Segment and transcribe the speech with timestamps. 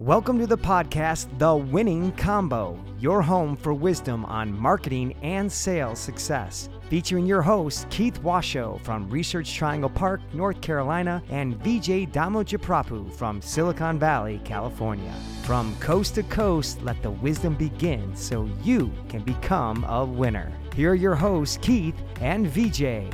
[0.00, 5.98] Welcome to the podcast, The Winning Combo, your home for wisdom on marketing and sales
[5.98, 6.68] success.
[6.88, 13.42] Featuring your host, Keith Washoe from Research Triangle Park, North Carolina, and Vijay Damajaprapu from
[13.42, 15.12] Silicon Valley, California.
[15.42, 20.52] From coast to coast, let the wisdom begin so you can become a winner.
[20.76, 23.12] Here are your hosts, Keith and Vijay.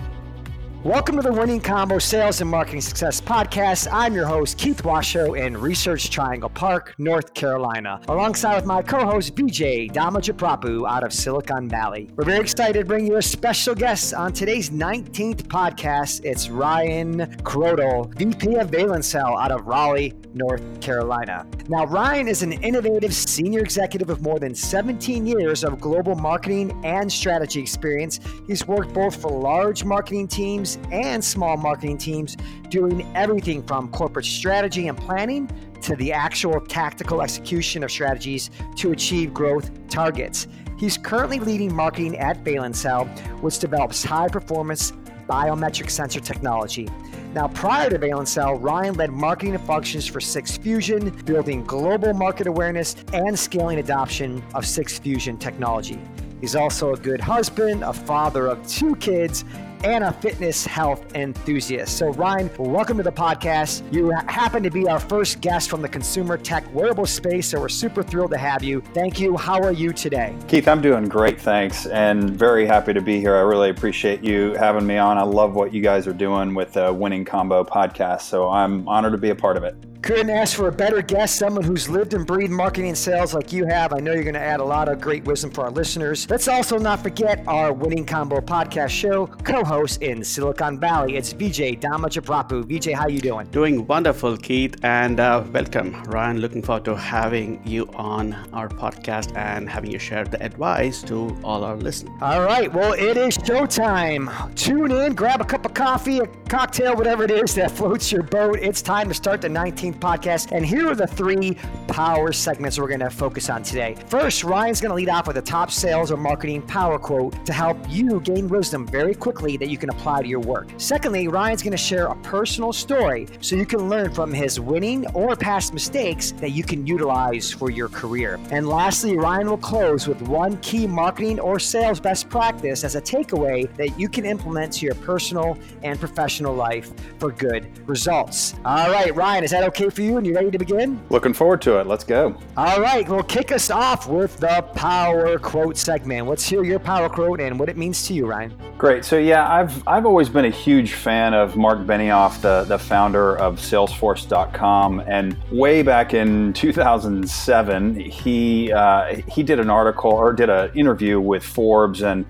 [0.84, 3.88] Welcome to the Winning Combo Sales and Marketing Success Podcast.
[3.90, 9.34] I'm your host, Keith Washoe in Research Triangle Park, North Carolina, alongside with my co-host,
[9.34, 12.10] Vijay Damajaprapu out of Silicon Valley.
[12.16, 16.22] We're very excited to bring you a special guest on today's 19th podcast.
[16.22, 21.46] It's Ryan Kraudel, VP of Valencell out of Raleigh, North Carolina.
[21.66, 26.78] Now, Ryan is an innovative senior executive with more than 17 years of global marketing
[26.84, 28.20] and strategy experience.
[28.46, 32.36] He's worked both for large marketing teams and small marketing teams
[32.68, 35.48] doing everything from corporate strategy and planning
[35.82, 40.48] to the actual tactical execution of strategies to achieve growth targets.
[40.78, 43.06] He's currently leading marketing at Valencell,
[43.40, 44.92] which develops high performance
[45.28, 46.88] biometric sensor technology.
[47.34, 53.38] Now, prior to Valencell, Ryan led marketing functions for 6fusion, building global market awareness and
[53.38, 55.98] scaling adoption of 6fusion technology.
[56.40, 59.44] He's also a good husband, a father of two kids,
[59.84, 61.98] and a fitness health enthusiast.
[61.98, 63.82] So, Ryan, welcome to the podcast.
[63.92, 67.68] You happen to be our first guest from the consumer tech wearable space, so we're
[67.68, 68.80] super thrilled to have you.
[68.94, 69.36] Thank you.
[69.36, 70.34] How are you today?
[70.48, 73.36] Keith, I'm doing great, thanks, and very happy to be here.
[73.36, 75.18] I really appreciate you having me on.
[75.18, 79.12] I love what you guys are doing with the Winning Combo podcast, so I'm honored
[79.12, 79.76] to be a part of it.
[80.04, 83.54] Couldn't ask for a better guest, someone who's lived and breathed marketing and sales like
[83.54, 83.94] you have.
[83.94, 86.28] I know you're going to add a lot of great wisdom for our listeners.
[86.28, 91.16] Let's also not forget our Winning Combo podcast show co-host in Silicon Valley.
[91.16, 92.64] It's Vijay Damajaprapu.
[92.64, 93.46] Vijay, how you doing?
[93.46, 96.38] Doing wonderful, Keith, and uh, welcome, Ryan.
[96.38, 101.34] Looking forward to having you on our podcast and having you share the advice to
[101.42, 102.12] all our listeners.
[102.20, 104.54] All right, well, it is showtime.
[104.54, 108.22] Tune in, grab a cup of coffee, a cocktail, whatever it is that floats your
[108.22, 108.58] boat.
[108.60, 110.52] It's time to start the 19th podcast.
[110.52, 111.56] And here are the three
[111.88, 113.96] power segments we're going to focus on today.
[114.08, 117.52] First, Ryan's going to lead off with a top sales or marketing power quote to
[117.52, 120.68] help you gain wisdom very quickly that you can apply to your work.
[120.76, 125.06] Secondly, Ryan's going to share a personal story so you can learn from his winning
[125.14, 128.38] or past mistakes that you can utilize for your career.
[128.50, 133.00] And lastly, Ryan will close with one key marketing or sales best practice as a
[133.00, 138.54] takeaway that you can implement to your personal and professional life for good results.
[138.64, 139.83] All right, Ryan, is that okay?
[139.84, 140.98] Okay for you and you ready to begin?
[141.10, 141.86] Looking forward to it.
[141.86, 142.34] Let's go.
[142.56, 143.06] All right.
[143.06, 146.26] Well, kick us off with the power quote segment.
[146.26, 148.56] Let's hear your power quote and what it means to you, Ryan.
[148.78, 149.04] Great.
[149.04, 153.36] So yeah, I've I've always been a huge fan of Marc Benioff, the the founder
[153.36, 160.48] of Salesforce.com, and way back in 2007, he uh, he did an article or did
[160.48, 162.24] an interview with Forbes and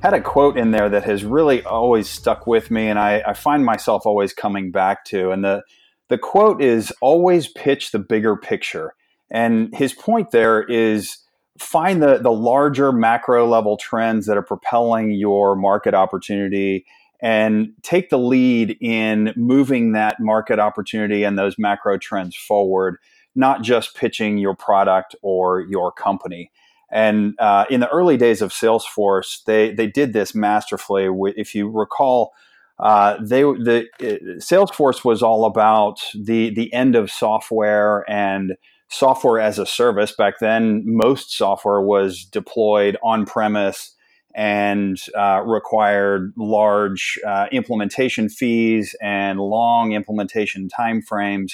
[0.00, 3.34] had a quote in there that has really always stuck with me and I, I,
[3.34, 5.30] find myself always coming back to.
[5.30, 5.62] And the
[6.10, 8.94] the quote is always pitch the bigger picture.
[9.30, 11.16] And his point there is
[11.58, 16.84] find the, the larger macro level trends that are propelling your market opportunity
[17.22, 22.96] and take the lead in moving that market opportunity and those macro trends forward,
[23.36, 26.50] not just pitching your product or your company.
[26.90, 31.08] And uh, in the early days of Salesforce, they, they did this masterfully.
[31.36, 32.32] If you recall,
[32.80, 38.56] uh, they the uh, Salesforce was all about the the end of software and
[38.88, 40.12] software as a service.
[40.12, 43.94] Back then, most software was deployed on premise
[44.34, 51.52] and uh, required large uh, implementation fees and long implementation timeframes.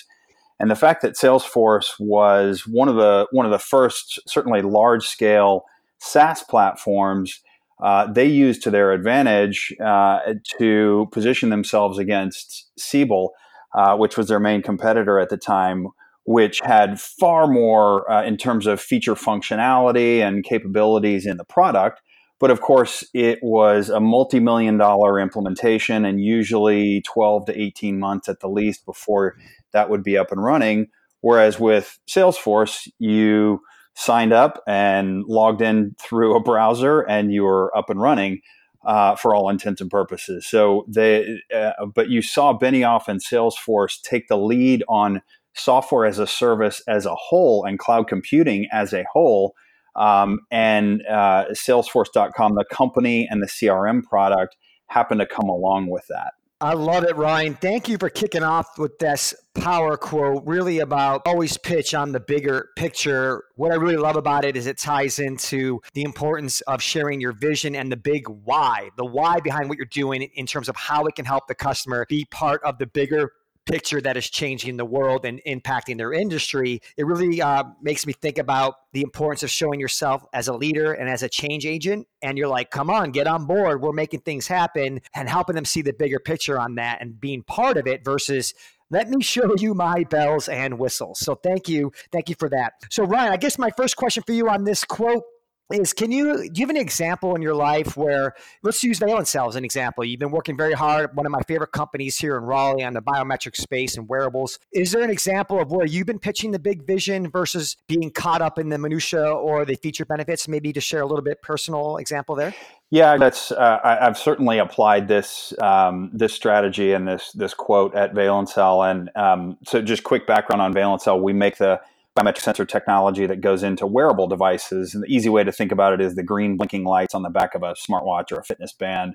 [0.60, 5.06] And the fact that Salesforce was one of the one of the first, certainly large
[5.06, 5.64] scale
[5.98, 7.40] SaaS platforms
[7.82, 10.20] uh, they used to their advantage uh,
[10.58, 13.32] to position themselves against Siebel,
[13.74, 15.88] uh, which was their main competitor at the time,
[16.24, 22.00] which had far more uh, in terms of feature functionality and capabilities in the product.
[22.38, 27.98] But of course, it was a multi million dollar implementation and usually 12 to 18
[27.98, 29.36] months at the least before
[29.72, 30.88] that would be up and running.
[31.20, 33.60] Whereas with Salesforce, you
[33.96, 38.40] signed up and logged in through a browser and you were up and running
[38.84, 40.46] uh, for all intents and purposes.
[40.46, 45.22] So they, uh, but you saw Benioff and Salesforce take the lead on
[45.54, 49.54] software as a service as a whole and cloud computing as a whole.
[49.96, 54.56] Um, and uh, Salesforce.com, the company and the CRM product,
[54.88, 56.34] happened to come along with that.
[56.58, 57.54] I love it, Ryan.
[57.54, 62.20] Thank you for kicking off with this power quote, really about always pitch on the
[62.20, 63.44] bigger picture.
[63.56, 67.32] What I really love about it is it ties into the importance of sharing your
[67.32, 71.04] vision and the big why, the why behind what you're doing in terms of how
[71.04, 73.32] it can help the customer be part of the bigger
[73.66, 78.12] picture that is changing the world and impacting their industry, it really uh, makes me
[78.12, 82.06] think about the importance of showing yourself as a leader and as a change agent.
[82.22, 83.82] And you're like, come on, get on board.
[83.82, 87.42] We're making things happen and helping them see the bigger picture on that and being
[87.42, 88.54] part of it versus
[88.90, 91.18] let me show you my bells and whistles.
[91.18, 91.92] So thank you.
[92.12, 92.74] Thank you for that.
[92.90, 95.24] So, Ryan, I guess my first question for you on this quote
[95.72, 99.48] is can you do you have an example in your life where let's use Valencell
[99.48, 100.04] as an example.
[100.04, 103.02] You've been working very hard, one of my favorite companies here in Raleigh on the
[103.02, 104.58] biometric space and wearables.
[104.72, 108.42] Is there an example of where you've been pitching the big vision versus being caught
[108.42, 110.46] up in the minutia or the feature benefits?
[110.46, 112.54] Maybe to share a little bit personal example there.
[112.90, 117.96] Yeah, that's uh, I, have certainly applied this um, this strategy and this this quote
[117.96, 118.88] at Valencell.
[118.88, 121.80] And um, so, just quick background on Valencell: we make the
[122.16, 124.94] biometric sensor technology that goes into wearable devices.
[124.94, 127.30] And the easy way to think about it is the green blinking lights on the
[127.30, 129.14] back of a smartwatch or a fitness band.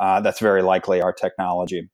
[0.00, 1.88] Uh, that's very likely our technology.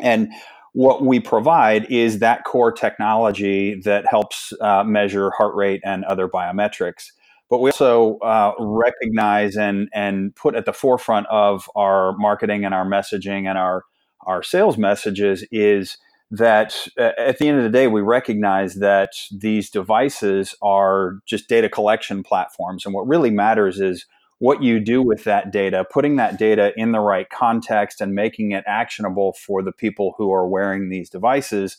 [0.00, 0.32] And
[0.74, 6.28] what we provide is that core technology that helps uh, measure heart rate and other
[6.28, 7.06] biometrics.
[7.50, 12.74] But we also uh, recognize and, and put at the forefront of our marketing and
[12.74, 13.84] our messaging and our,
[14.26, 15.96] our sales messages is
[16.30, 21.48] that uh, at the end of the day, we recognize that these devices are just
[21.48, 22.84] data collection platforms.
[22.84, 24.06] And what really matters is
[24.38, 28.52] what you do with that data, putting that data in the right context and making
[28.52, 31.78] it actionable for the people who are wearing these devices,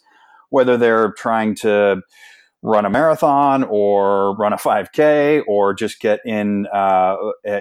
[0.50, 2.02] whether they're trying to
[2.62, 7.16] run a marathon or run a 5K or just get in uh,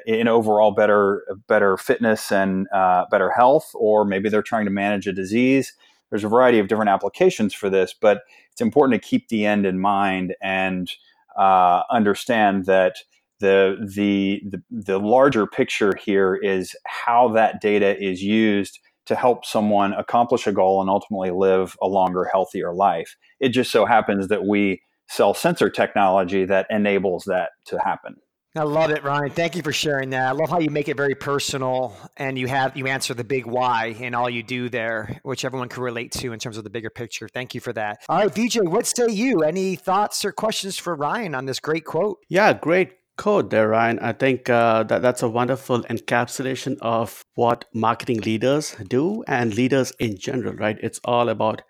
[0.06, 5.06] in overall better better fitness and uh, better health, or maybe they're trying to manage
[5.06, 5.74] a disease
[6.10, 8.22] there's a variety of different applications for this, but
[8.52, 10.90] it's important to keep the end in mind and
[11.36, 12.96] uh, understand that
[13.40, 19.46] the, the the the larger picture here is how that data is used to help
[19.46, 23.16] someone accomplish a goal and ultimately live a longer, healthier life.
[23.40, 28.16] It just so happens that we sell sensor technology that enables that to happen.
[28.58, 29.30] I love it, Ryan.
[29.30, 30.26] Thank you for sharing that.
[30.26, 33.46] I love how you make it very personal and you have you answer the big
[33.46, 36.70] why in all you do there, which everyone can relate to in terms of the
[36.70, 37.28] bigger picture.
[37.28, 38.02] Thank you for that.
[38.08, 39.42] All right, VJ, what say you?
[39.44, 42.18] Any thoughts or questions for Ryan on this great quote?
[42.28, 44.00] Yeah, great quote there, Ryan.
[44.00, 49.92] I think uh, that that's a wonderful encapsulation of what marketing leaders do and leaders
[50.00, 50.78] in general, right?
[50.82, 51.62] It's all about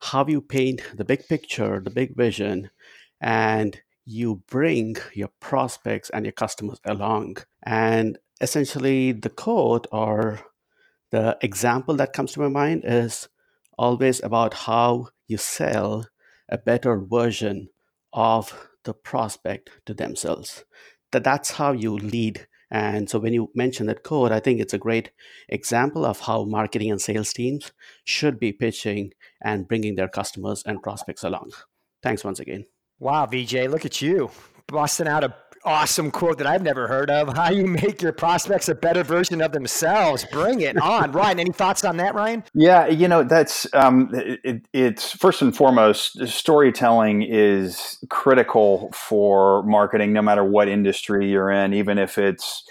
[0.00, 2.70] how you paint the big picture, the big vision,
[3.20, 7.38] and you bring your prospects and your customers along.
[7.64, 10.40] And essentially, the code or
[11.10, 13.28] the example that comes to my mind is
[13.76, 16.06] always about how you sell
[16.48, 17.68] a better version
[18.12, 20.64] of the prospect to themselves.
[21.12, 22.46] That that's how you lead.
[22.70, 25.10] And so when you mention that code, I think it's a great
[25.48, 27.72] example of how marketing and sales teams
[28.04, 29.12] should be pitching
[29.42, 31.52] and bringing their customers and prospects along.
[32.02, 32.66] Thanks once again.
[32.98, 34.30] Wow, VJ, look at you
[34.68, 35.34] busting out a
[35.66, 37.36] awesome quote that I've never heard of.
[37.36, 40.24] How you make your prospects a better version of themselves.
[40.32, 41.40] Bring it on, Ryan.
[41.40, 42.44] Any thoughts on that, Ryan?
[42.54, 50.12] Yeah, you know that's um, it, it's first and foremost storytelling is critical for marketing,
[50.12, 52.64] no matter what industry you're in, even if it's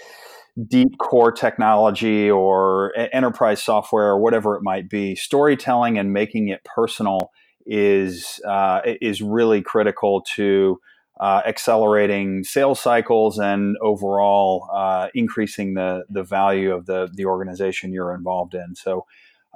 [0.66, 5.14] deep core technology or enterprise software or whatever it might be.
[5.14, 7.30] Storytelling and making it personal
[7.66, 10.80] is uh, is really critical to
[11.20, 17.92] uh, accelerating sales cycles and overall uh, increasing the the value of the the organization
[17.92, 18.74] you're involved in.
[18.74, 19.06] So.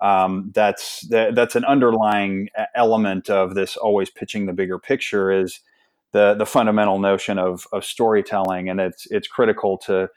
[0.03, 5.61] Um, that's that, that's an underlying element of this always pitching the bigger picture is
[6.13, 10.09] the the fundamental notion of, of storytelling and it's it's critical to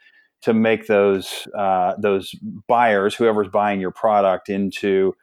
[0.42, 2.34] to make those uh, those
[2.66, 5.14] buyers whoever's buying your product into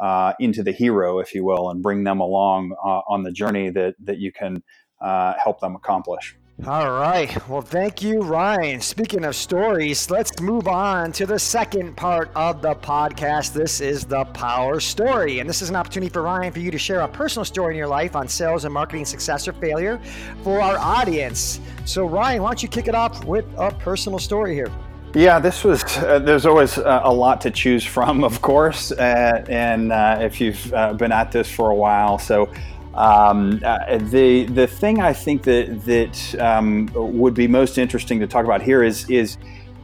[0.00, 3.70] uh, into the hero, if you will, and bring them along uh, on the journey
[3.70, 4.62] that that you can
[5.00, 6.36] uh, help them accomplish.
[6.66, 7.48] All right.
[7.48, 8.82] Well, thank you, Ryan.
[8.82, 13.54] Speaking of stories, let's move on to the second part of the podcast.
[13.54, 15.38] This is the power story.
[15.38, 17.78] And this is an opportunity for Ryan for you to share a personal story in
[17.78, 19.98] your life on sales and marketing success or failure
[20.44, 21.60] for our audience.
[21.86, 24.70] So, Ryan, why don't you kick it off with a personal story here?
[25.14, 25.82] Yeah, this was.
[25.96, 30.40] Uh, there's always uh, a lot to choose from, of course, uh, and uh, if
[30.40, 32.48] you've uh, been at this for a while, so
[32.94, 38.28] um, uh, the the thing I think that that um, would be most interesting to
[38.28, 39.36] talk about here is is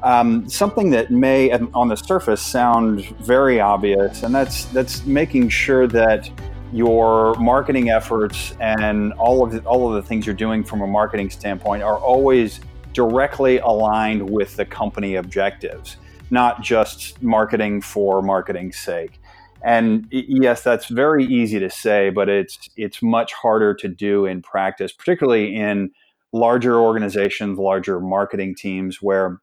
[0.04, 5.88] um, something that may, on the surface, sound very obvious, and that's that's making sure
[5.88, 6.30] that
[6.72, 10.86] your marketing efforts and all of the, all of the things you're doing from a
[10.86, 12.60] marketing standpoint are always
[12.96, 15.98] directly aligned with the company objectives,
[16.30, 19.20] not just marketing for marketing's sake.
[19.62, 24.40] And yes, that's very easy to say, but it's it's much harder to do in
[24.40, 25.90] practice, particularly in
[26.32, 29.40] larger organizations, larger marketing teams, where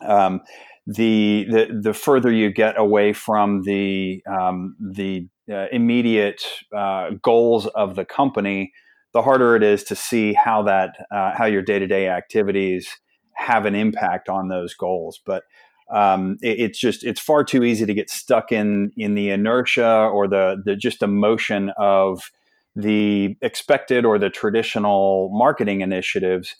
[0.00, 0.40] um,
[0.86, 6.42] the, the the further you get away from the um, the uh, immediate
[6.74, 8.72] uh, goals of the company,
[9.16, 12.86] the harder it is to see how that uh, how your day to day activities
[13.32, 15.18] have an impact on those goals.
[15.24, 15.44] But
[15.90, 20.10] um, it, it's just it's far too easy to get stuck in in the inertia
[20.12, 22.30] or the the just emotion of
[22.74, 26.54] the expected or the traditional marketing initiatives.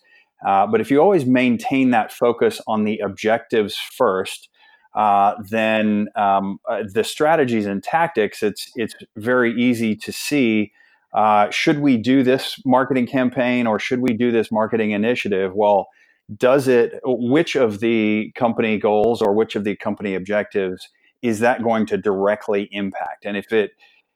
[0.46, 4.48] Uh, but if you always maintain that focus on the objectives first,
[4.94, 10.72] uh, then um, uh, the strategies and tactics, it's it's very easy to see.
[11.16, 15.54] Uh, should we do this marketing campaign or should we do this marketing initiative?
[15.54, 15.88] Well,
[16.36, 20.86] does it which of the company goals or which of the company objectives
[21.22, 23.24] is that going to directly impact?
[23.24, 23.70] And if it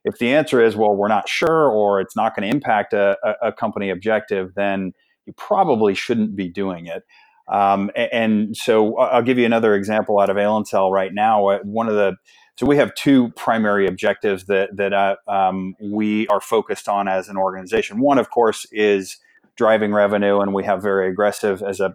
[0.04, 3.16] if the answer is well we're not sure or it's not going to impact a,
[3.42, 4.92] a, company objective then
[5.26, 7.04] you probably shouldn't be doing it.
[7.48, 11.48] Um, and, so i'll give you another example out of Valencell right now.
[11.48, 12.16] Uh, one of the
[12.60, 17.30] so we have two primary objectives that that uh, um, we are focused on as
[17.30, 19.16] an organization one of course is
[19.60, 21.94] driving revenue, and we have very aggressive as a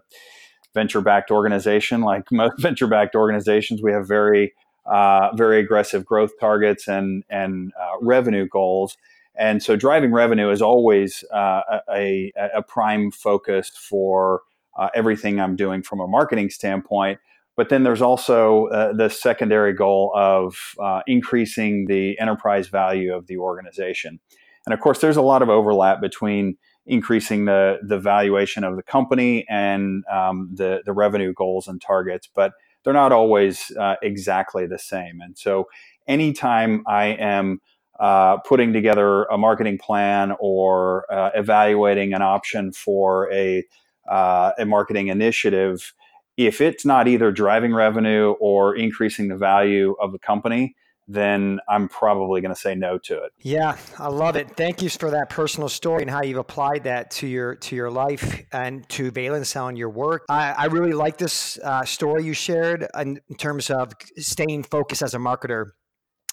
[0.72, 2.00] venture backed organization.
[2.00, 4.54] Like most venture backed organizations, we have very
[4.86, 8.96] uh, very aggressive growth targets and and uh, revenue goals.
[9.38, 14.42] And so, driving revenue is always uh, a, a, prime focus for
[14.78, 17.18] uh, everything I'm doing from a marketing standpoint.
[17.56, 23.26] But then there's also uh, the secondary goal of uh, increasing the enterprise value of
[23.26, 24.20] the organization.
[24.66, 28.82] And of course, there's a lot of overlap between increasing the the valuation of the
[28.82, 32.52] company and um, the the revenue goals and targets, but
[32.84, 35.20] they're not always uh, exactly the same.
[35.20, 35.68] And so,
[36.06, 37.60] anytime I am
[37.98, 43.64] uh, putting together a marketing plan or uh, evaluating an option for a
[44.08, 45.92] uh, a marketing initiative,
[46.36, 50.74] if it's not either driving revenue or increasing the value of the company,
[51.08, 53.32] then I'm probably going to say no to it.
[53.38, 54.56] Yeah, I love it.
[54.56, 57.90] Thank you for that personal story and how you've applied that to your to your
[57.90, 60.24] life and to Valencell and your work.
[60.28, 65.02] I, I really like this uh, story you shared in, in terms of staying focused
[65.02, 65.66] as a marketer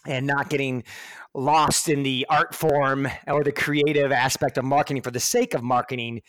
[0.05, 0.83] and not getting
[1.33, 5.63] lost in the art form or the creative aspect of marketing for the sake of
[5.63, 6.21] marketing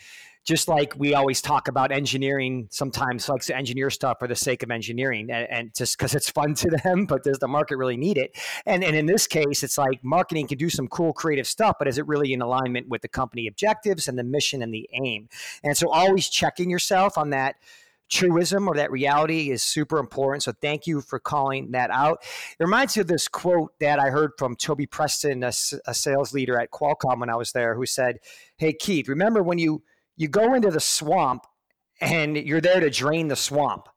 [0.45, 4.63] just like we always talk about engineering sometimes likes to engineer stuff for the sake
[4.63, 7.97] of engineering and, and just because it's fun to them but does the market really
[7.97, 8.37] need it
[8.67, 11.89] and, and in this case it's like marketing can do some cool creative stuff but
[11.89, 15.29] is it really in alignment with the company objectives and the mission and the aim
[15.63, 17.57] and so always checking yourself on that
[18.11, 20.43] truism or that reality is super important.
[20.43, 22.19] So thank you for calling that out.
[22.59, 25.53] It reminds me of this quote that I heard from Toby Preston, a,
[25.87, 28.19] a, sales leader at Qualcomm when I was there, who said,
[28.57, 29.83] Hey, Keith, remember when you
[30.17, 31.47] you go into the swamp
[32.01, 33.89] and you're there to drain the swamp.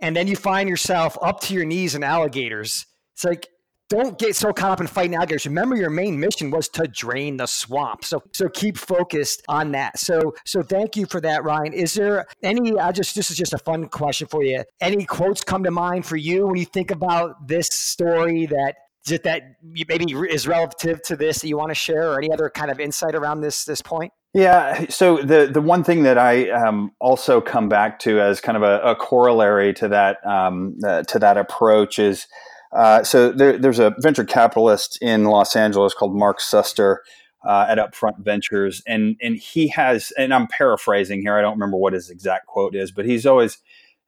[0.00, 2.86] And then you find yourself up to your knees in alligators.
[3.14, 3.48] It's like,
[3.88, 5.46] don't get so caught up in fighting alligators.
[5.46, 8.04] Remember, your main mission was to drain the swamp.
[8.04, 9.98] So, so keep focused on that.
[9.98, 11.72] So, so thank you for that, Ryan.
[11.72, 12.76] Is there any?
[12.76, 14.64] I just this is just a fun question for you.
[14.80, 18.74] Any quotes come to mind for you when you think about this story that
[19.22, 22.72] that maybe is relative to this that you want to share, or any other kind
[22.72, 24.12] of insight around this this point?
[24.36, 24.84] Yeah.
[24.90, 28.62] So the the one thing that I um, also come back to as kind of
[28.62, 32.26] a, a corollary to that um, uh, to that approach is
[32.70, 36.98] uh, so there, there's a venture capitalist in Los Angeles called Mark Suster.
[37.46, 41.38] Uh, at Upfront Ventures, and and he has, and I'm paraphrasing here.
[41.38, 43.58] I don't remember what his exact quote is, but he's always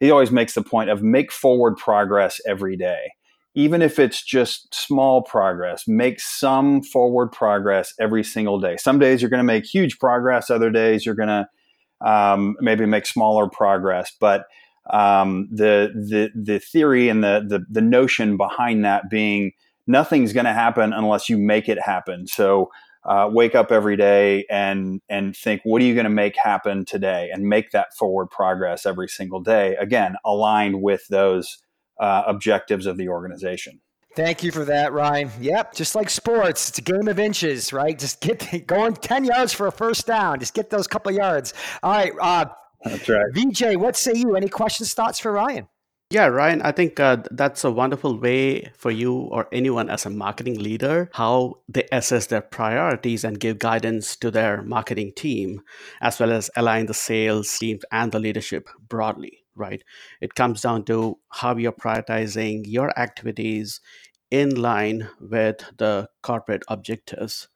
[0.01, 3.13] he always makes the point of make forward progress every day
[3.59, 8.77] even if it's just small progress, make some forward progress every single day.
[8.77, 11.49] Some days you're going to make huge progress, other days you're going to
[12.09, 14.13] um, maybe make smaller progress.
[14.21, 14.45] But
[14.91, 19.51] um, the the the theory and the, the the notion behind that being
[19.89, 22.29] nothing's going to happen unless you make it happen.
[22.29, 22.71] So
[23.05, 26.85] uh, wake up every day and and think what are you going to make happen
[26.85, 29.75] today and make that forward progress every single day.
[29.81, 31.59] Again, aligned with those
[32.01, 33.81] uh, objectives of the organization.
[34.17, 35.31] Thank you for that, Ryan.
[35.41, 37.97] Yep, just like sports, it's a game of inches, right?
[37.97, 40.41] Just get going 10 yards for a first down.
[40.41, 41.55] Just get those couple yards.
[41.83, 42.13] All right.
[42.21, 42.47] Uh,
[42.85, 43.27] That's right.
[43.33, 44.35] VJ, what say you?
[44.35, 45.69] Any questions, thoughts for Ryan?
[46.11, 50.11] Yeah, Ryan, I think uh, that's a wonderful way for you or anyone as a
[50.11, 55.61] marketing leader how they assess their priorities and give guidance to their marketing team,
[56.01, 59.83] as well as align the sales teams and the leadership broadly, right?
[60.21, 63.81] It comes down to how you're prioritizing your activities
[64.31, 67.49] in line with the corporate objectives.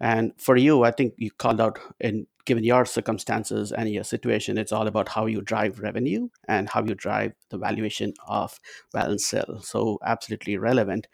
[0.00, 4.58] And for you, I think you called out in given your circumstances and your situation,
[4.58, 8.58] it's all about how you drive revenue and how you drive the valuation of
[8.94, 9.64] Valencell.
[9.64, 11.06] So absolutely relevant.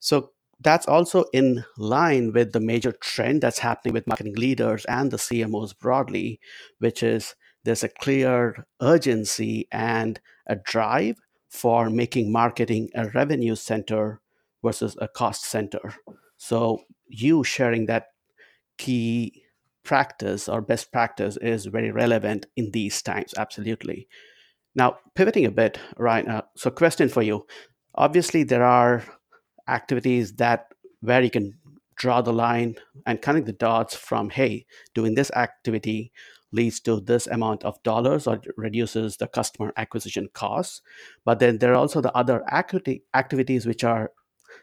[0.00, 5.10] So that's also in line with the major trend that's happening with marketing leaders and
[5.10, 6.40] the CMOs broadly,
[6.78, 7.34] which is
[7.66, 11.16] there's a clear urgency and a drive
[11.50, 14.20] for making marketing a revenue center
[14.64, 15.94] versus a cost center.
[16.36, 18.06] So you sharing that
[18.78, 19.42] key
[19.82, 24.08] practice or best practice is very relevant in these times absolutely
[24.74, 27.46] now pivoting a bit right now so question for you
[27.94, 29.04] obviously there are
[29.68, 30.66] activities that
[31.02, 31.52] where you can
[31.94, 32.74] draw the line
[33.06, 36.10] and connect the dots from hey doing this activity
[36.56, 40.82] leads to this amount of dollars or reduces the customer acquisition costs
[41.24, 44.10] but then there are also the other activity, activities which are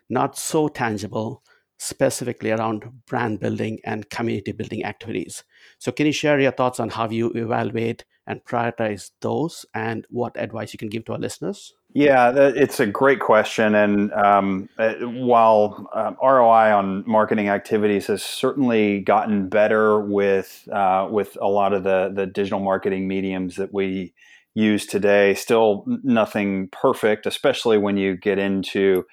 [0.09, 1.43] not so tangible
[1.77, 5.43] specifically around brand building and community building activities.
[5.79, 10.37] So, can you share your thoughts on how you evaluate and prioritize those and what
[10.37, 11.73] advice you can give to our listeners?
[11.95, 13.75] Yeah, it's a great question.
[13.75, 21.07] And um, uh, while um, ROI on marketing activities has certainly gotten better with uh,
[21.11, 24.13] with a lot of the the digital marketing mediums that we
[24.55, 29.03] use today, still nothing perfect, especially when you get into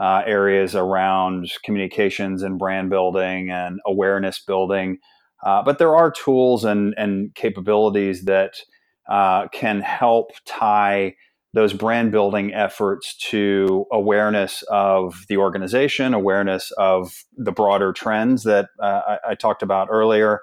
[0.00, 4.98] uh, areas around communications and brand building and awareness building.
[5.44, 8.54] Uh, but there are tools and, and capabilities that
[9.08, 11.14] uh, can help tie
[11.54, 18.70] those brand building efforts to awareness of the organization, awareness of the broader trends that
[18.82, 20.40] uh, I, I, talked about earlier,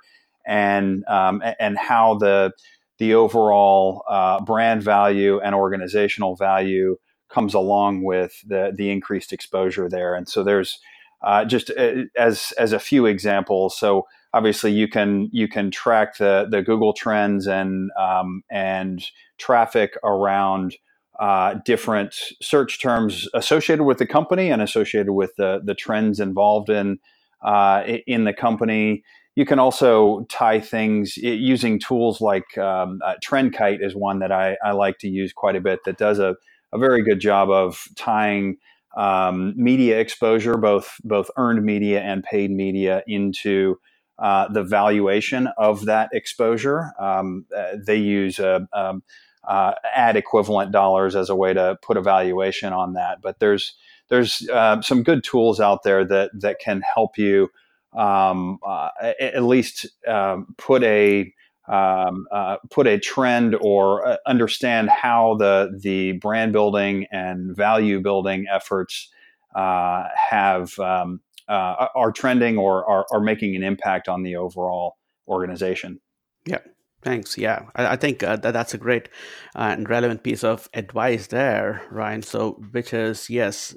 [0.47, 2.53] and um, and how the
[2.97, 6.95] the overall uh, brand value and organizational value
[7.29, 10.15] comes along with the the increased exposure there.
[10.15, 10.79] And so there's
[11.21, 13.77] uh, just uh, as as a few examples.
[13.77, 19.03] So obviously you can you can track the the Google trends and um, and
[19.37, 20.75] traffic around.
[21.21, 26.67] Uh, different search terms associated with the company and associated with the, the trends involved
[26.67, 26.97] in
[27.45, 29.03] uh, in the company.
[29.35, 34.57] You can also tie things using tools like um, uh, TrendKite is one that I,
[34.65, 36.35] I, like to use quite a bit that does a
[36.73, 38.57] a very good job of tying
[38.97, 43.77] um, media exposure, both both earned media and paid media, into
[44.21, 46.93] uh, the valuation of that exposure.
[46.99, 49.03] Um, uh, they use a, um,
[49.43, 53.21] uh, ad equivalent dollars as a way to put a valuation on that.
[53.21, 53.73] But there's
[54.09, 57.49] there's uh, some good tools out there that that can help you
[57.93, 61.33] um, uh, at least um, put a
[61.67, 67.99] um, uh, put a trend or uh, understand how the the brand building and value
[68.01, 69.09] building efforts
[69.55, 74.95] uh, have um, uh, are trending or are, are making an impact on the overall
[75.27, 75.99] organization.
[76.47, 76.59] Yeah,
[77.03, 77.35] Thanks.
[77.35, 79.09] Yeah, I, I think uh, that that's a great
[79.55, 82.21] uh, and relevant piece of advice there, Ryan.
[82.21, 83.75] So, which is yes,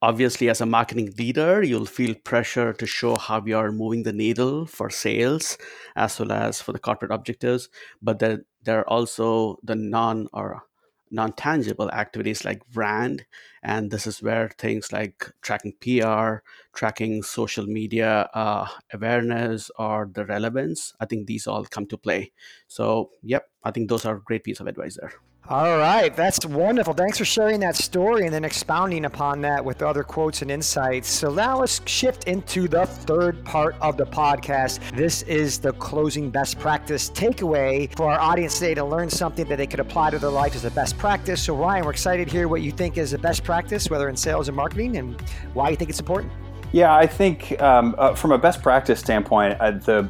[0.00, 4.66] obviously, as a marketing leader, you'll feel pressure to show how you're moving the needle
[4.66, 5.58] for sales
[5.96, 7.68] as well as for the corporate objectives.
[8.00, 10.62] But then there are also the non or
[11.10, 13.24] non-tangible activities like brand
[13.62, 16.42] and this is where things like tracking pr
[16.72, 22.32] tracking social media uh, awareness or the relevance i think these all come to play
[22.68, 25.12] so yep i think those are great piece of advice there
[25.50, 26.94] all right, that's wonderful.
[26.94, 31.08] Thanks for sharing that story and then expounding upon that with other quotes and insights.
[31.08, 34.78] So now let's shift into the third part of the podcast.
[34.94, 39.56] This is the closing best practice takeaway for our audience today to learn something that
[39.56, 41.42] they could apply to their life as a best practice.
[41.42, 44.14] So Ryan, we're excited to hear what you think is the best practice, whether in
[44.14, 45.20] sales and marketing, and
[45.54, 46.32] why you think it's important.
[46.70, 50.08] Yeah, I think um, uh, from a best practice standpoint, uh, the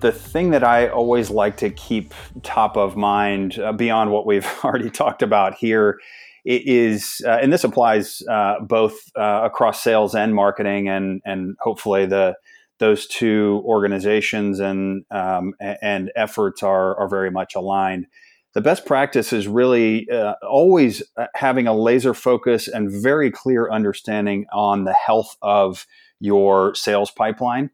[0.00, 4.48] the thing that I always like to keep top of mind uh, beyond what we've
[4.64, 6.00] already talked about here
[6.46, 12.06] is, uh, and this applies uh, both uh, across sales and marketing, and and hopefully
[12.06, 12.34] the
[12.78, 18.06] those two organizations and um, and efforts are are very much aligned.
[18.54, 23.70] The best practice is really uh, always uh, having a laser focus and very clear
[23.70, 25.86] understanding on the health of
[26.20, 27.70] your sales pipeline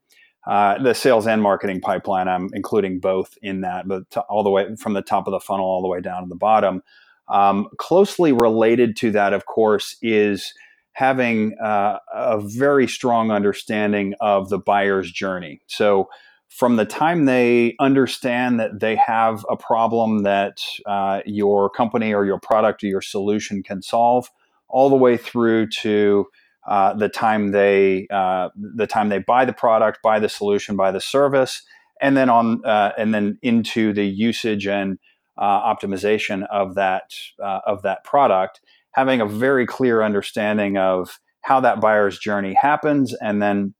[0.46, 2.28] uh, the sales and marketing pipeline.
[2.28, 5.40] I'm including both in that, but to, all the way from the top of the
[5.40, 6.82] funnel all the way down to the bottom.
[7.28, 10.54] Um, closely related to that, of course, is
[10.92, 15.60] having uh, a very strong understanding of the buyer's journey.
[15.66, 16.08] So,
[16.48, 22.24] from the time they understand that they have a problem that uh, your company or
[22.24, 24.30] your product or your solution can solve,
[24.68, 26.26] all the way through to
[26.66, 30.90] uh, the time they uh, the time they buy the product, buy the solution, buy
[30.90, 31.62] the service,
[32.00, 34.98] and then on uh, and then into the usage and
[35.38, 38.60] uh, optimization of that uh, of that product,
[38.92, 43.74] having a very clear understanding of how that buyer's journey happens, and then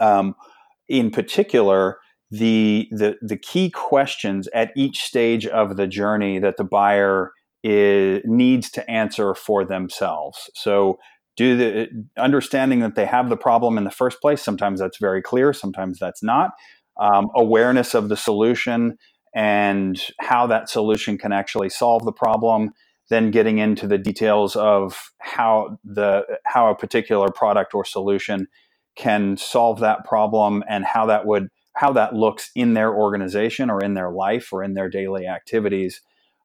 [0.00, 0.34] um,
[0.88, 1.98] in particular
[2.30, 7.30] the, the the key questions at each stage of the journey that the buyer
[7.62, 10.50] is, needs to answer for themselves.
[10.54, 10.98] So
[11.36, 15.22] do the understanding that they have the problem in the first place sometimes that's very
[15.22, 16.50] clear sometimes that's not
[17.00, 18.96] um, awareness of the solution
[19.34, 22.70] and how that solution can actually solve the problem
[23.10, 28.46] then getting into the details of how the how a particular product or solution
[28.96, 33.82] can solve that problem and how that would how that looks in their organization or
[33.82, 36.00] in their life or in their daily activities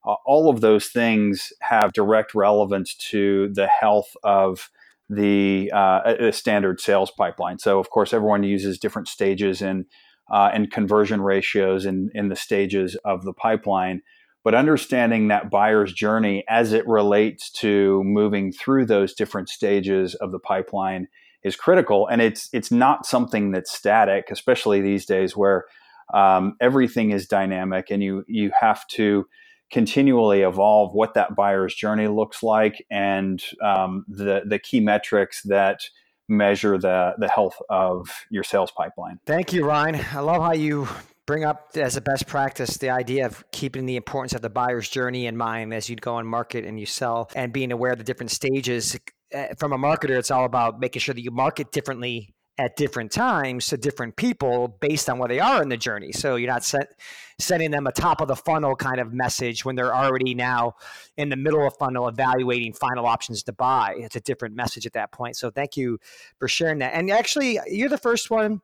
[0.06, 4.70] uh, all of those things have direct relevance to the health of
[5.10, 7.60] the uh, standard sales pipeline.
[7.60, 9.86] So, of course, everyone uses different stages and
[10.32, 14.02] uh, and conversion ratios in in the stages of the pipeline.
[14.44, 20.32] But understanding that buyer's journey as it relates to moving through those different stages of
[20.32, 21.08] the pipeline
[21.43, 25.65] is critical, and it's it's not something that's static, especially these days where
[26.13, 29.25] um, everything is dynamic, and you you have to
[29.71, 35.82] continually evolve what that buyer's journey looks like and um, the the key metrics that
[36.28, 39.19] measure the the health of your sales pipeline.
[39.25, 40.04] Thank you, Ryan.
[40.13, 40.88] I love how you
[41.25, 44.89] bring up as a best practice the idea of keeping the importance of the buyer's
[44.89, 47.99] journey in mind as you go and market and you sell and being aware of
[47.99, 48.97] the different stages
[49.32, 53.10] Eh, from a marketer it's all about making sure that you market differently at different
[53.10, 56.12] times to different people based on where they are in the journey.
[56.12, 56.92] So you're not set,
[57.39, 60.74] sending them a top of the funnel kind of message when they're already now
[61.15, 63.96] in the middle of funnel evaluating final options to buy.
[63.98, 65.38] It's a different message at that point.
[65.38, 66.00] So thank you
[66.38, 66.94] for sharing that.
[66.94, 68.62] And actually, you're the first one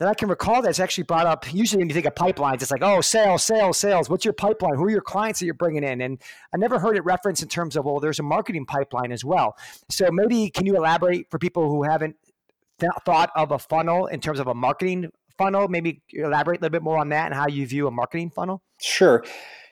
[0.00, 1.52] that I can recall that's actually brought up.
[1.52, 4.08] Usually, when you think of pipelines, it's like, oh, sales, sales, sales.
[4.08, 4.74] What's your pipeline?
[4.76, 6.00] Who are your clients that you're bringing in?
[6.00, 6.20] And
[6.54, 9.56] I never heard it referenced in terms of, well, there's a marketing pipeline as well.
[9.90, 12.16] So maybe can you elaborate for people who haven't
[12.80, 15.68] th- thought of a funnel in terms of a marketing funnel?
[15.68, 18.62] Maybe elaborate a little bit more on that and how you view a marketing funnel.
[18.80, 19.22] Sure.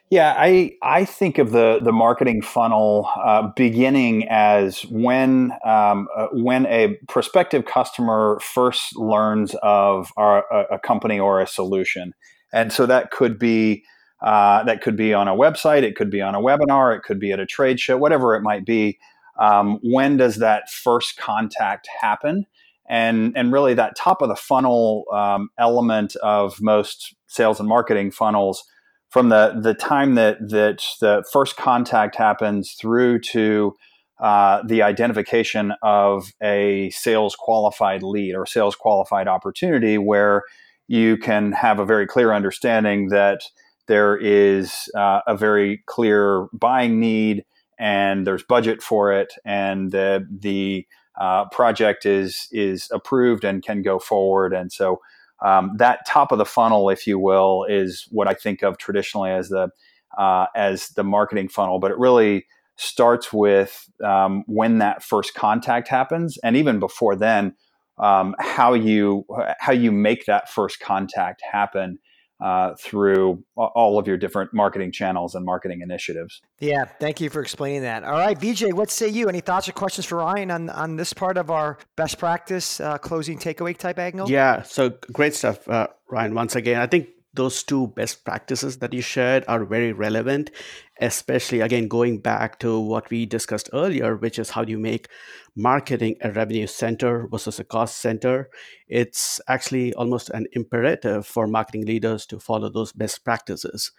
[0.09, 6.27] Yeah, I I think of the the marketing funnel uh, beginning as when um, uh,
[6.31, 12.15] when a prospective customer first learns of our, a, a, company or a solution,
[12.51, 13.83] and so that could be
[14.23, 17.19] uh, that could be on a website, it could be on a webinar, it could
[17.19, 18.97] be at a trade show, whatever it might be.
[19.39, 22.45] Um, when does that first contact happen?
[22.91, 28.09] and and really that top of the funnel um, element of most sales and marketing
[28.09, 28.63] funnels
[29.09, 33.75] from the the time that that the first contact happens through to
[34.19, 40.43] uh, the identification of a sales qualified lead or sales qualified opportunity where
[40.87, 43.41] you can have a very clear understanding that
[43.87, 47.45] there is uh, a very clear buying need
[47.79, 50.85] and there's budget for it and the the
[51.19, 54.53] uh, project is is approved and can go forward.
[54.53, 55.01] And so
[55.45, 59.31] um, that top of the funnel, if you will, is what I think of traditionally
[59.31, 59.69] as the
[60.17, 61.79] uh, as the marketing funnel.
[61.79, 67.55] But it really starts with um, when that first contact happens, and even before then,
[67.97, 69.25] um, how you
[69.59, 71.99] how you make that first contact happen
[72.39, 76.41] uh, through all of your different marketing channels and marketing initiatives.
[76.59, 78.03] Yeah, thank you for explaining that.
[78.03, 79.27] All right, VJ, what say you?
[79.27, 82.97] Any thoughts or questions for Ryan on, on this part of our best practice uh,
[82.97, 84.29] closing takeaway type angle?
[84.29, 86.33] Yeah, so great stuff, uh, Ryan.
[86.33, 90.51] Once again, I think those two best practices that you shared are very relevant,
[90.99, 95.07] especially again going back to what we discussed earlier, which is how do you make
[95.55, 98.49] marketing a revenue center versus a cost center.
[98.87, 103.91] It's actually almost an imperative for marketing leaders to follow those best practices.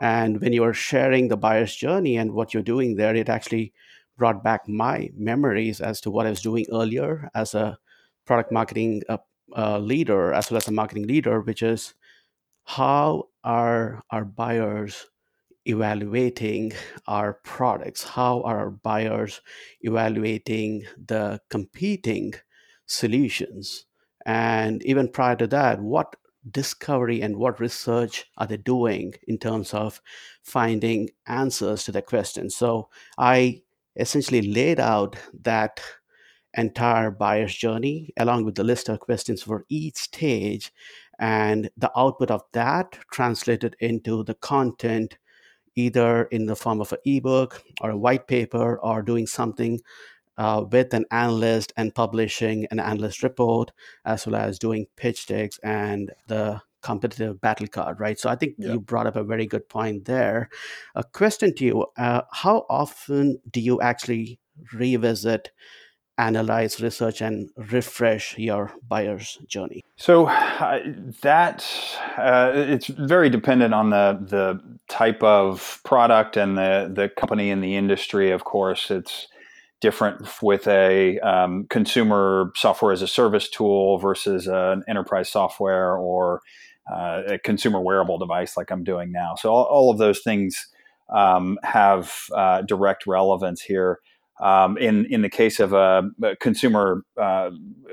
[0.00, 3.72] And when you are sharing the buyer's journey and what you're doing there, it actually
[4.18, 7.78] brought back my memories as to what I was doing earlier as a
[8.26, 9.18] product marketing uh,
[9.56, 11.94] uh, leader, as well as a marketing leader, which is
[12.66, 15.06] how are our buyers
[15.66, 16.72] evaluating
[17.06, 18.02] our products?
[18.02, 19.40] How are our buyers
[19.82, 22.34] evaluating the competing
[22.86, 23.86] solutions?
[24.26, 26.16] And even prior to that, what
[26.50, 30.00] discovery and what research are they doing in terms of
[30.42, 32.56] finding answers to the questions.
[32.56, 33.62] So I
[33.96, 35.80] essentially laid out that
[36.56, 40.72] entire buyer's journey along with the list of questions for each stage
[41.18, 45.18] and the output of that translated into the content
[45.74, 49.80] either in the form of an ebook or a white paper or doing something
[50.38, 53.72] uh, with an analyst and publishing an analyst report
[54.04, 58.54] as well as doing pitch decks and the competitive battle card right so i think
[58.58, 58.72] yeah.
[58.72, 60.48] you brought up a very good point there
[60.94, 64.38] a question to you uh, how often do you actually
[64.72, 65.50] revisit
[66.18, 69.84] analyze, research, and refresh your buyer's journey?
[69.96, 70.80] So uh,
[71.22, 71.66] that
[72.16, 77.62] uh, it's very dependent on the the type of product and the the company and
[77.62, 78.30] the industry.
[78.30, 79.28] Of course, it's
[79.80, 86.40] different with a um, consumer software as a service tool versus an enterprise software or
[86.90, 89.34] uh, a consumer wearable device like I'm doing now.
[89.34, 90.68] So all, all of those things
[91.14, 94.00] um, have uh, direct relevance here.
[94.40, 97.50] Um, in in the case of a, a consumer uh,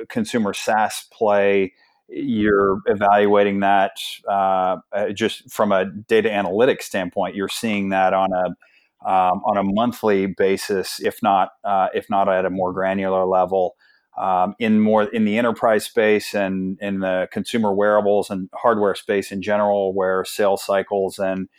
[0.10, 1.74] consumer SaaS play,
[2.10, 3.98] you're evaluating that
[4.30, 7.36] uh, uh, just from a data analytics standpoint.
[7.36, 12.28] You're seeing that on a um, on a monthly basis, if not uh, if not
[12.28, 13.76] at a more granular level.
[14.16, 19.32] Um, in more in the enterprise space and in the consumer wearables and hardware space
[19.32, 21.50] in general, where sales cycles and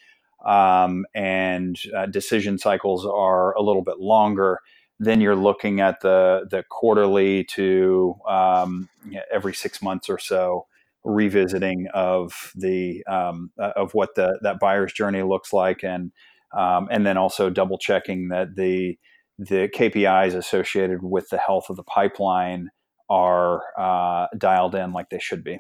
[0.47, 4.61] um, and uh, decision cycles are a little bit longer
[5.01, 8.89] then you're looking at the the quarterly to um,
[9.33, 10.67] every six months or so
[11.05, 16.13] revisiting of the um, uh, of what the that buyer's journey looks like and
[16.57, 18.97] um, and then also double checking that the
[19.39, 22.71] the KPIs associated with the health of the pipeline
[23.11, 25.59] are uh, dialed in like they should be.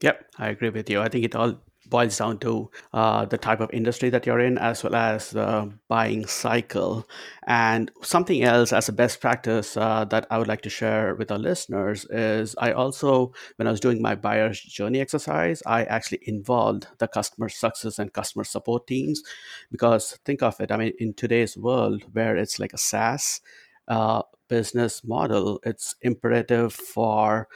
[0.00, 1.00] Yep, I agree with you.
[1.00, 4.58] I think it all boils down to uh, the type of industry that you're in
[4.58, 7.08] as well as the buying cycle.
[7.46, 11.30] And something else as a best practice uh, that i would like to share with
[11.30, 16.20] our listeners is i also when i was doing my buyer's journey exercise i actually
[16.22, 19.22] involved the customer success and customer support teams.
[19.70, 23.40] Because think of it i mean in today's world where it's like a saas
[23.88, 27.48] uh, business model it's imperative for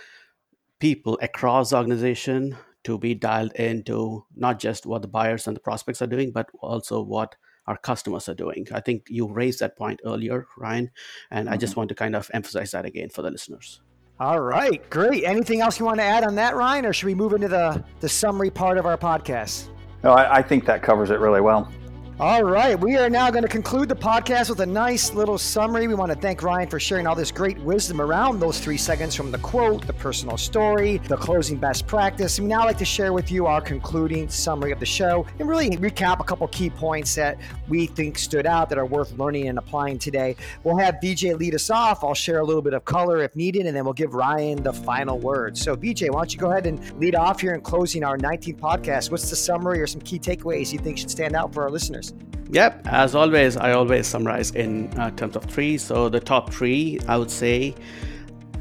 [0.79, 5.61] people across the organization to be dialed into not just what the buyers and the
[5.61, 8.67] prospects are doing, but also what our customers are doing.
[8.73, 10.91] I think you raised that point earlier, Ryan,
[11.31, 11.55] and mm-hmm.
[11.55, 11.81] I just mm-hmm.
[11.81, 13.81] want to kind of emphasize that again for the listeners.
[14.21, 15.25] All right, great.
[15.25, 17.83] Anything else you want to add on that, Ryan, or should we move into the,
[18.01, 19.69] the summary part of our podcast?
[20.05, 21.73] No, I, I think that covers it really well.
[22.21, 25.89] All right, we are now going to conclude the podcast with a nice little summary.
[25.89, 29.15] We want to thank Ryan for sharing all this great wisdom around those three seconds
[29.15, 32.39] from the quote, the personal story, the closing best practice.
[32.39, 35.71] We now like to share with you our concluding summary of the show and really
[35.71, 39.57] recap a couple key points that we think stood out that are worth learning and
[39.57, 40.37] applying today.
[40.65, 42.05] We'll have VJ lead us off.
[42.05, 44.75] I'll share a little bit of color if needed, and then we'll give Ryan the
[44.75, 45.57] final word.
[45.57, 48.61] So, VJ, why don't you go ahead and lead off here in closing our 19th
[48.61, 49.11] podcast?
[49.11, 52.02] What's the summary or some key takeaways you think should stand out for our listeners?
[52.51, 55.79] Yep, as always, I always summarize in uh, terms of three.
[55.79, 57.75] So the top three, I would say,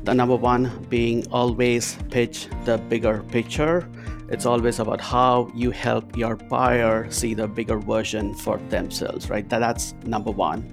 [0.03, 3.87] the number one being always pitch the bigger picture.
[4.29, 9.47] It's always about how you help your buyer see the bigger version for themselves, right?
[9.49, 10.63] That, that's number one.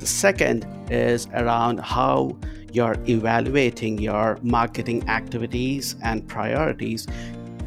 [0.00, 2.36] The second is around how
[2.72, 7.06] you're evaluating your marketing activities and priorities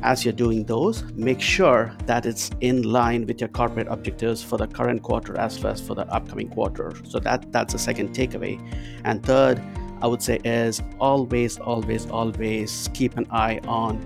[0.03, 4.57] as you're doing those, make sure that it's in line with your corporate objectives for
[4.57, 6.93] the current quarter as well as for the upcoming quarter.
[7.03, 8.59] So that that's the second takeaway.
[9.03, 9.61] And third,
[10.01, 13.99] I would say is always, always, always keep an eye on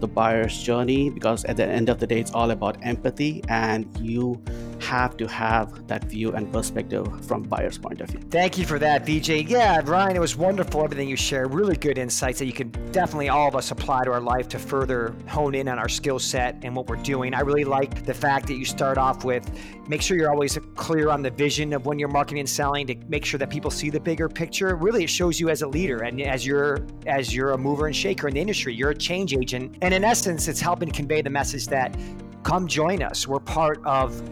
[0.00, 3.86] the buyer's journey because at the end of the day, it's all about empathy and
[3.98, 4.40] you
[4.80, 8.20] have to have that view and perspective from buyer's point of view.
[8.30, 9.48] Thank you for that, VJ.
[9.48, 11.54] Yeah, Ryan, it was wonderful everything you shared.
[11.54, 14.58] Really good insights that you can definitely all of us apply to our life to
[14.58, 17.34] further hone in on our skill set and what we're doing.
[17.34, 19.50] I really like the fact that you start off with
[19.90, 22.94] make sure you're always clear on the vision of when you're marketing and selling to
[23.08, 24.76] make sure that people see the bigger picture.
[24.76, 27.94] Really, it shows you as a leader and as you're as you're a mover and
[27.94, 28.72] shaker in the industry.
[28.72, 31.96] You're a change agent, and in essence, it's helping convey the message that
[32.44, 33.26] come join us.
[33.26, 34.22] We're part of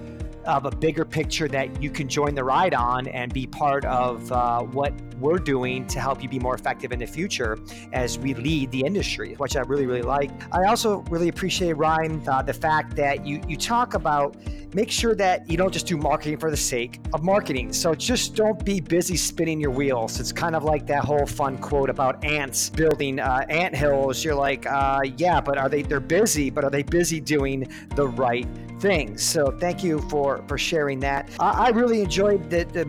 [0.45, 4.31] of a bigger picture that you can join the ride on and be part of
[4.33, 7.59] uh, what we're doing to help you be more effective in the future
[7.93, 10.31] as we lead the industry, which I really, really like.
[10.53, 14.37] I also really appreciate, Ryan, uh, the fact that you, you talk about
[14.75, 17.73] make sure that you don't just do marketing for the sake of marketing.
[17.73, 20.21] So just don't be busy spinning your wheels.
[20.21, 24.23] It's kind of like that whole fun quote about ants building uh, ant hills.
[24.23, 25.83] You're like, uh, yeah, but are they?
[25.83, 28.47] They're busy, but are they busy doing the right
[28.81, 29.23] things.
[29.23, 31.29] So thank you for for sharing that.
[31.41, 32.85] I, I really enjoyed the, the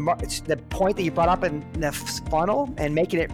[0.45, 1.91] the point that you brought up in the
[2.29, 3.31] funnel and making it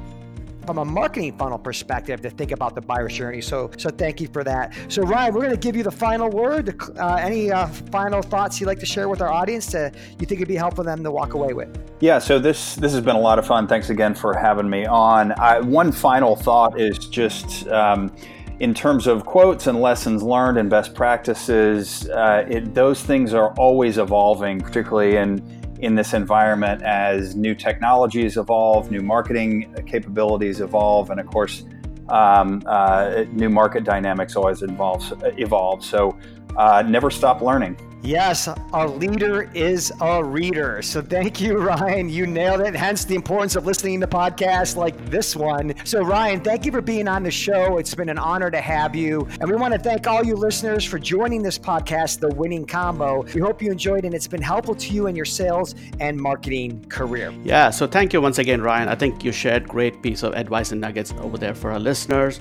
[0.66, 3.42] from a marketing funnel perspective to think about the buyer's journey.
[3.42, 4.74] So, so thank you for that.
[4.88, 6.76] So, Ryan, we're going to give you the final word.
[6.98, 10.40] Uh, any uh, final thoughts you'd like to share with our audience to you think
[10.42, 11.70] it'd be helpful for them to walk away with?
[12.02, 12.20] Yeah.
[12.20, 13.68] So this this has been a lot of fun.
[13.68, 15.32] Thanks again for having me on.
[15.34, 17.68] I, one final thought is just.
[17.68, 18.12] Um,
[18.60, 23.54] in terms of quotes and lessons learned and best practices, uh, it, those things are
[23.54, 25.42] always evolving, particularly in
[25.80, 31.66] in this environment as new technologies evolve, new marketing capabilities evolve, and of course,
[32.08, 35.84] um, uh, new market dynamics always involves, evolve.
[35.84, 36.18] So
[36.56, 37.78] uh, never stop learning.
[38.06, 40.84] Yes, a leader is a reader.
[40.84, 42.08] So thank you, Ryan.
[42.08, 42.76] You nailed it.
[42.76, 45.74] Hence the importance of listening to podcasts like this one.
[45.86, 47.78] So, Ryan, thank you for being on the show.
[47.78, 49.28] It's been an honor to have you.
[49.42, 53.24] And we want to thank all you listeners for joining this podcast, The Winning Combo.
[53.34, 56.86] We hope you enjoyed and it's been helpful to you in your sales and marketing
[56.90, 57.34] career.
[57.44, 58.88] Yeah, so thank you once again, Ryan.
[58.88, 62.40] I think you shared great piece of advice and nuggets over there for our listeners.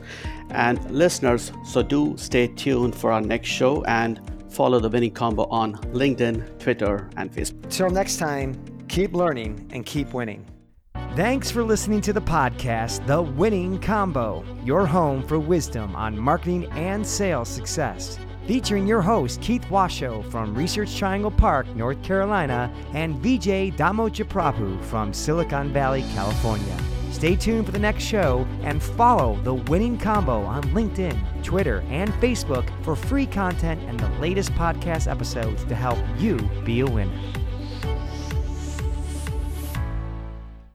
[0.51, 4.21] And listeners, so do stay tuned for our next show and
[4.55, 7.69] Follow the winning combo on LinkedIn, Twitter, and Facebook.
[7.71, 8.55] Till next time,
[8.87, 10.47] keep learning and keep winning.
[11.17, 16.67] Thanks for listening to the podcast, The Winning Combo, your home for wisdom on marketing
[16.73, 18.19] and sales success.
[18.47, 25.13] Featuring your host, Keith Washoe from Research Triangle Park, North Carolina, and Vijay Damojaprabhu from
[25.13, 26.77] Silicon Valley, California.
[27.15, 32.13] Stay tuned for the next show and follow The Winning Combo on LinkedIn, Twitter, and
[32.15, 37.17] Facebook for free content and the latest podcast episodes to help you be a winner.